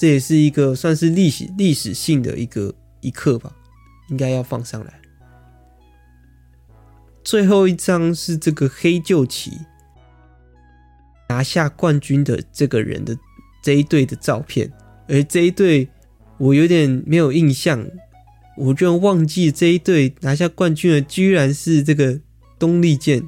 [0.00, 3.54] 这也是一个算是历史历史性的一个一刻吧，
[4.08, 4.98] 应该要放上来。
[7.22, 9.52] 最后一张是这个黑旧旗。
[11.28, 13.14] 拿下冠军的这个人的
[13.62, 14.72] 这一队的照片，
[15.06, 15.86] 而这一队
[16.38, 17.86] 我有点没有印象，
[18.56, 22.18] 我居然忘记这一队拿下冠军的居然是这个
[22.58, 23.22] 东丽箭，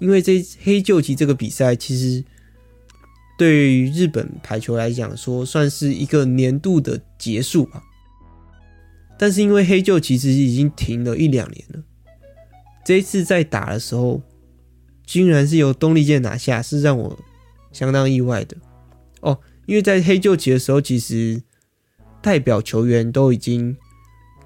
[0.00, 2.22] 因为这黑旧旗这个比赛其实
[3.38, 7.82] 对于日本排球来讲说算是一个年度的结束吧，
[9.18, 11.82] 但是因为黑旧其实已经停了一两年了，
[12.84, 14.20] 这一次在打的时候。
[15.10, 17.18] 居然是由东丽健拿下，是让我
[17.72, 18.54] 相当意外的
[19.22, 19.38] 哦。
[19.64, 21.42] 因为在黑旧旗的时候，其实
[22.20, 23.74] 代表球员都已经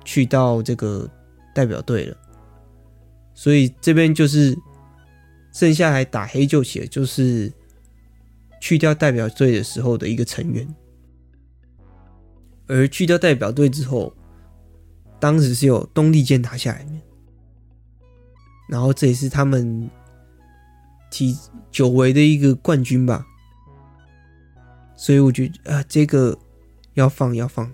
[0.04, 1.10] 去到这个
[1.52, 2.16] 代表队了，
[3.34, 4.56] 所以这边就是
[5.52, 7.52] 剩下来打黑旧旗的，就是
[8.62, 10.72] 去掉代表队的时候的一个成员。
[12.68, 14.14] 而去掉代表队之后，
[15.18, 17.02] 当时是有东丽健拿下来面，
[18.68, 19.90] 然后这也是他们。
[21.14, 21.36] 体
[21.70, 23.26] 久违的一个冠军吧，
[24.96, 26.38] 所以我觉得啊，这个
[26.94, 27.70] 要放要放。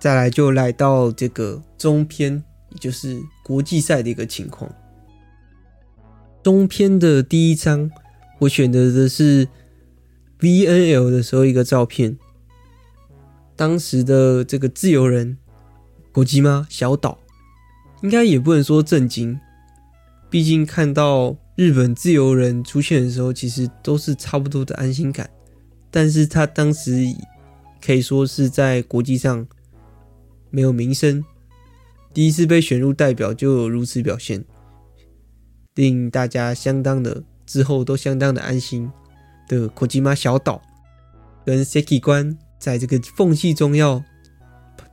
[0.00, 4.68] 再来就来到这个中篇，也就是国际赛的一个情况。
[6.42, 7.88] 中篇的第一章，
[8.40, 9.48] 我选择的是
[10.40, 12.18] VNL 的时候一个照片。
[13.56, 15.38] 当时的这个自由人
[16.10, 17.18] 国际吗小岛，
[18.02, 19.38] 应该也不能说震惊，
[20.28, 25.30] 毕竟看到日本自由人出现的时候，其实都是差不多的安心感。
[25.90, 27.04] 但是他当时
[27.80, 29.46] 可以说是在国际上
[30.50, 31.24] 没有名声，
[32.12, 34.44] 第一次被选入代表就有如此表现，
[35.76, 38.90] 令大家相当的之后都相当的安心
[39.48, 40.60] 的国际吗小岛
[41.44, 42.38] 跟 Seki 关。
[42.56, 44.02] 在这个缝隙中要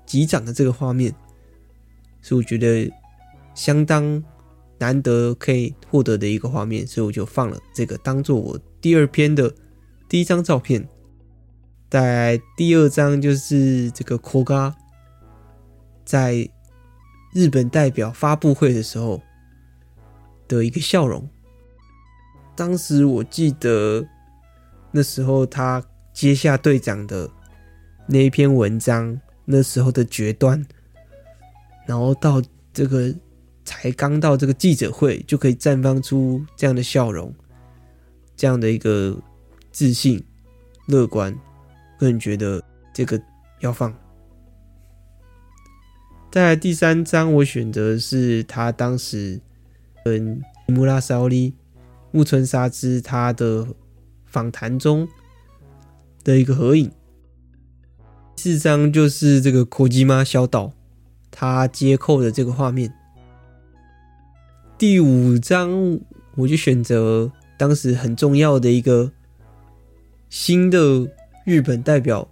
[0.06, 1.16] 击掌的这个画面，
[2.22, 2.92] 是我觉得
[3.56, 4.22] 相当
[4.78, 9.54] 难得可以获得的一个画面，所以我就放了这个当做我第二篇的
[10.10, 10.86] 第一张照片。
[11.90, 14.74] 在第二张就是这个 Koga
[16.04, 16.50] 在
[17.34, 19.22] 日本代表发布会的时候
[20.50, 21.30] 的一个笑容。
[22.56, 24.06] 当时我记得
[24.92, 25.84] 那时候他
[26.14, 27.30] 接下队长的。
[28.08, 30.66] 那一篇文章，那时候的决断，
[31.86, 32.42] 然后到
[32.74, 33.14] 这个
[33.64, 37.34] 才刚到这个记者会，就可以绽放出这样的笑容，
[38.36, 39.18] 这样的一个
[39.72, 40.22] 自信、
[40.88, 41.34] 乐观，
[41.98, 43.22] 个人觉得这个
[43.62, 43.94] 要放。
[46.30, 49.40] 再来第三张，我选择是他当时
[50.04, 51.54] 跟木村沙织、
[52.12, 53.68] 木村沙织他的
[54.26, 55.08] 访谈中
[56.24, 56.92] 的一个合影。
[58.38, 60.74] 四张就是这个国际吗小岛，
[61.30, 62.94] 他接扣的这个画面。
[64.78, 66.00] 第五张
[66.36, 69.12] 我就选择当时很重要的一个
[70.30, 71.08] 新的
[71.46, 72.28] 日本代表，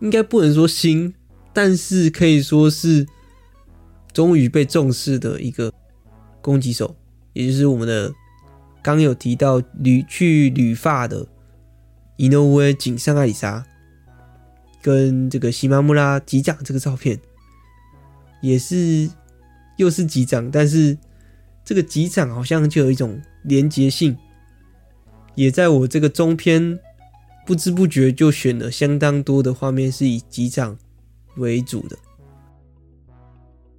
[0.00, 1.14] 应该不能说新，
[1.54, 3.06] 但是可以说是
[4.12, 5.72] 终于被重视的一个
[6.42, 6.94] 攻击手，
[7.32, 8.12] 也就是我们的
[8.94, 11.26] 刚有提到旅去旅发的
[12.16, 13.66] 伊诺威井上爱里沙。
[14.82, 17.18] 跟这个西马木拉击掌这个照片，
[18.40, 19.10] 也是
[19.78, 20.96] 又是击掌，但是
[21.64, 24.16] 这个击掌好像就有一种连结性，
[25.34, 26.78] 也在我这个中篇
[27.44, 30.78] 不知不觉就选了相当多的画面是以击掌
[31.34, 31.98] 为主的。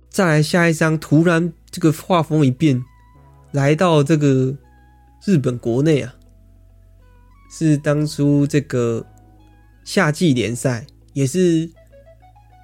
[0.10, 2.84] 再来下一张，突然这个画风一变，
[3.54, 4.54] 来到这个
[5.28, 6.16] 日本国内啊，
[7.52, 9.06] 是当初这个
[9.84, 10.88] 夏季联赛。
[11.12, 11.68] 也是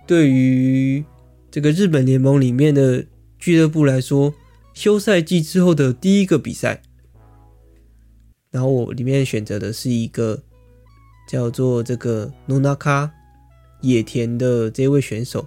[0.05, 1.03] 对于
[1.49, 3.03] 这个日本联盟里面的
[3.39, 4.33] 俱乐部来说，
[4.75, 6.81] 休赛季之后的第一个比赛。
[8.51, 10.43] 然后我里面选择的是一个
[11.27, 13.11] 叫做这个诺纳卡
[13.81, 15.45] 野田的这位选手，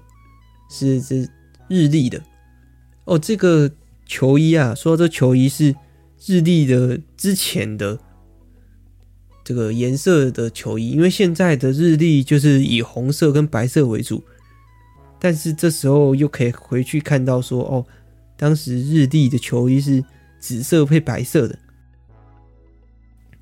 [0.69, 1.27] 是这
[1.69, 2.21] 日立的。
[3.05, 3.71] 哦，这个
[4.05, 5.73] 球衣啊，说这球衣是
[6.25, 7.99] 日立的之前的。
[9.45, 14.21] 这个颜色的球衣，因为现在的日立就是以红色跟白色为主，
[15.21, 17.87] 但是这时候又可以回去看到说，哦，
[18.37, 20.03] 当时日立的球衣是
[20.41, 21.57] 紫色配白色的。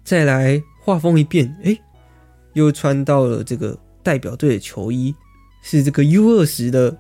[0.05, 1.75] 再来画风一变，哎，
[2.53, 5.15] 又穿到了这个代表队的球衣，
[5.63, 6.95] 是这个 U 二十的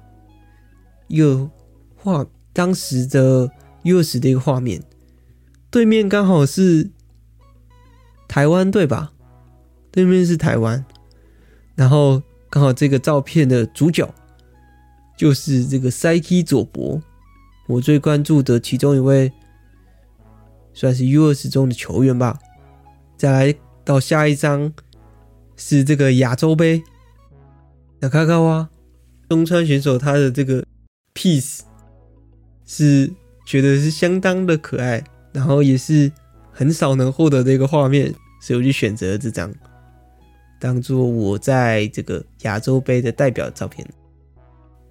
[1.09, 1.51] 一个
[1.95, 3.51] 画，当时的
[3.83, 4.83] U 二十的一个画面，
[5.75, 6.89] 对面刚好是。
[8.29, 9.13] 台湾对吧？
[9.93, 10.85] 对面是台湾，
[11.75, 14.13] 然后刚好这个照片的主角
[15.17, 17.01] 就是这个塞基佐博，
[17.69, 19.33] 我最关注的其中一位，
[20.73, 22.39] 算是 U 二十中的球员吧。
[23.17, 23.55] 再来
[23.85, 24.73] 到下一张
[25.57, 26.83] 是这个亚洲杯，
[28.01, 28.69] 那卡卡哇
[29.29, 30.65] 东川选手他的这个
[31.15, 31.61] piece
[32.65, 33.13] 是
[33.47, 35.05] 觉得是相当的可爱，
[35.35, 36.11] 然后也是。
[36.57, 39.53] 很少能获得的一个画面，所以我就选择了这张，
[40.61, 43.85] 当做我在这个亚洲杯的代表照片。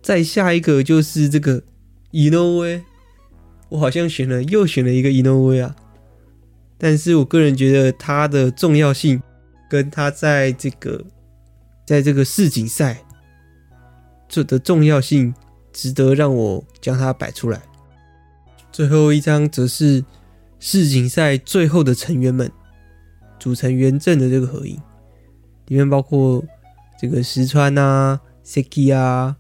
[0.01, 1.63] 再下一个就是这个
[2.11, 2.83] 井上，
[3.69, 5.73] 我好像选了又选了一个井上啊，
[6.77, 9.23] 但是我个人觉得它的重要性
[9.69, 11.01] 跟它在这个
[11.85, 12.97] 在这个世锦赛
[14.27, 15.33] 这的重要性，
[15.71, 17.61] 值得让我将它摆出来。
[18.69, 20.03] 最后一张则是。
[20.65, 22.49] 世锦赛最后的成员们
[23.37, 24.79] 组成圆阵的这个合影，
[25.67, 26.41] 里面包括
[26.97, 29.35] 这个石川啊、Seki 啊、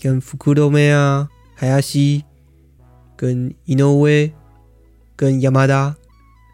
[0.00, 2.22] 跟福库多梅啊、海亚西、
[3.16, 4.32] 跟井上、
[5.16, 5.96] 跟山田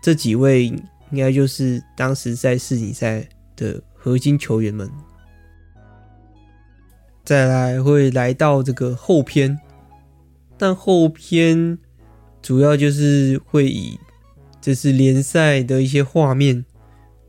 [0.03, 4.91] 这几位，应该就是当时在世锦赛的核心球员们。
[7.23, 9.61] 再来会来到这个后篇，
[10.57, 11.77] 但后篇
[12.41, 13.99] 主要就是会以
[14.67, 16.65] 这是联赛的一些画面，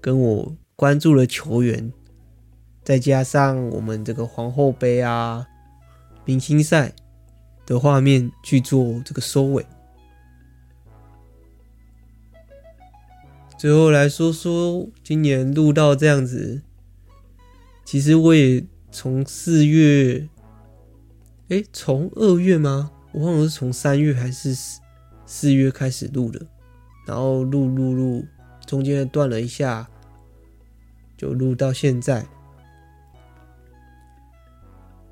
[0.02, 1.94] 跟我关注的球员，
[2.84, 5.46] 再加上我们这个皇后杯啊、
[6.26, 6.94] 明星赛
[7.64, 9.64] 的画面去做这个收尾。
[13.56, 16.64] 最后来说说今年录到这样子，
[17.86, 20.28] 其实我也从四月，
[21.50, 22.90] 哎，从二月吗？
[23.12, 24.82] 我忘了是从三月还是四
[25.28, 26.44] 四月开始录的，
[27.08, 28.26] 然后录录录，
[28.66, 29.88] 中间断了一下，
[31.18, 32.24] 就录到现在。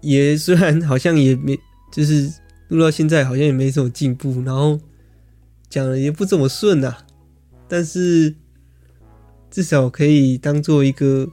[0.02, 1.58] 也虽然好像也没，
[1.91, 2.32] 就是
[2.68, 4.80] 录到现在好像也没什么进步，然后
[5.70, 6.98] 讲的也不怎么顺呐。
[7.68, 8.36] 但是
[9.50, 11.28] 至少可以当做一个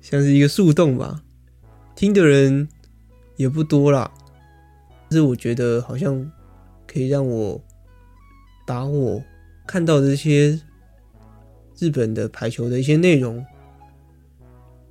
[0.00, 1.22] 像是一个树洞吧，
[1.94, 2.68] 听的人
[3.36, 4.10] 也不多啦。
[5.10, 6.30] 但是我觉得好像
[6.86, 7.60] 可以让我
[8.66, 9.22] 把我
[9.72, 10.60] 看到这些
[11.78, 13.42] 日本的排球的一些内容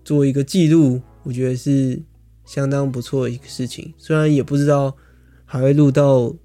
[0.03, 2.01] 做一个记录，我觉得是
[2.45, 3.93] 相当不错的一个事情。
[3.99, 4.97] 虽然也不知道
[5.45, 6.35] 还会录到。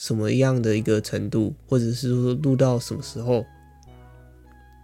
[0.00, 3.44] 什么样的一个程度，或者是说录到什么时候？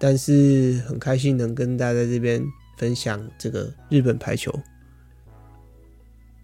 [0.00, 2.44] 但是很开心能跟大家在这边
[2.76, 4.52] 分享这个日本排球。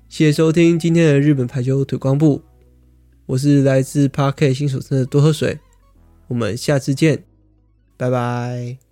[0.09, 2.43] 谢谢收听今天的日本排球推广部，
[3.27, 5.59] 我是来自 Park 新手村的多喝水，
[6.31, 7.25] 我们下次见，
[7.97, 8.90] 拜拜。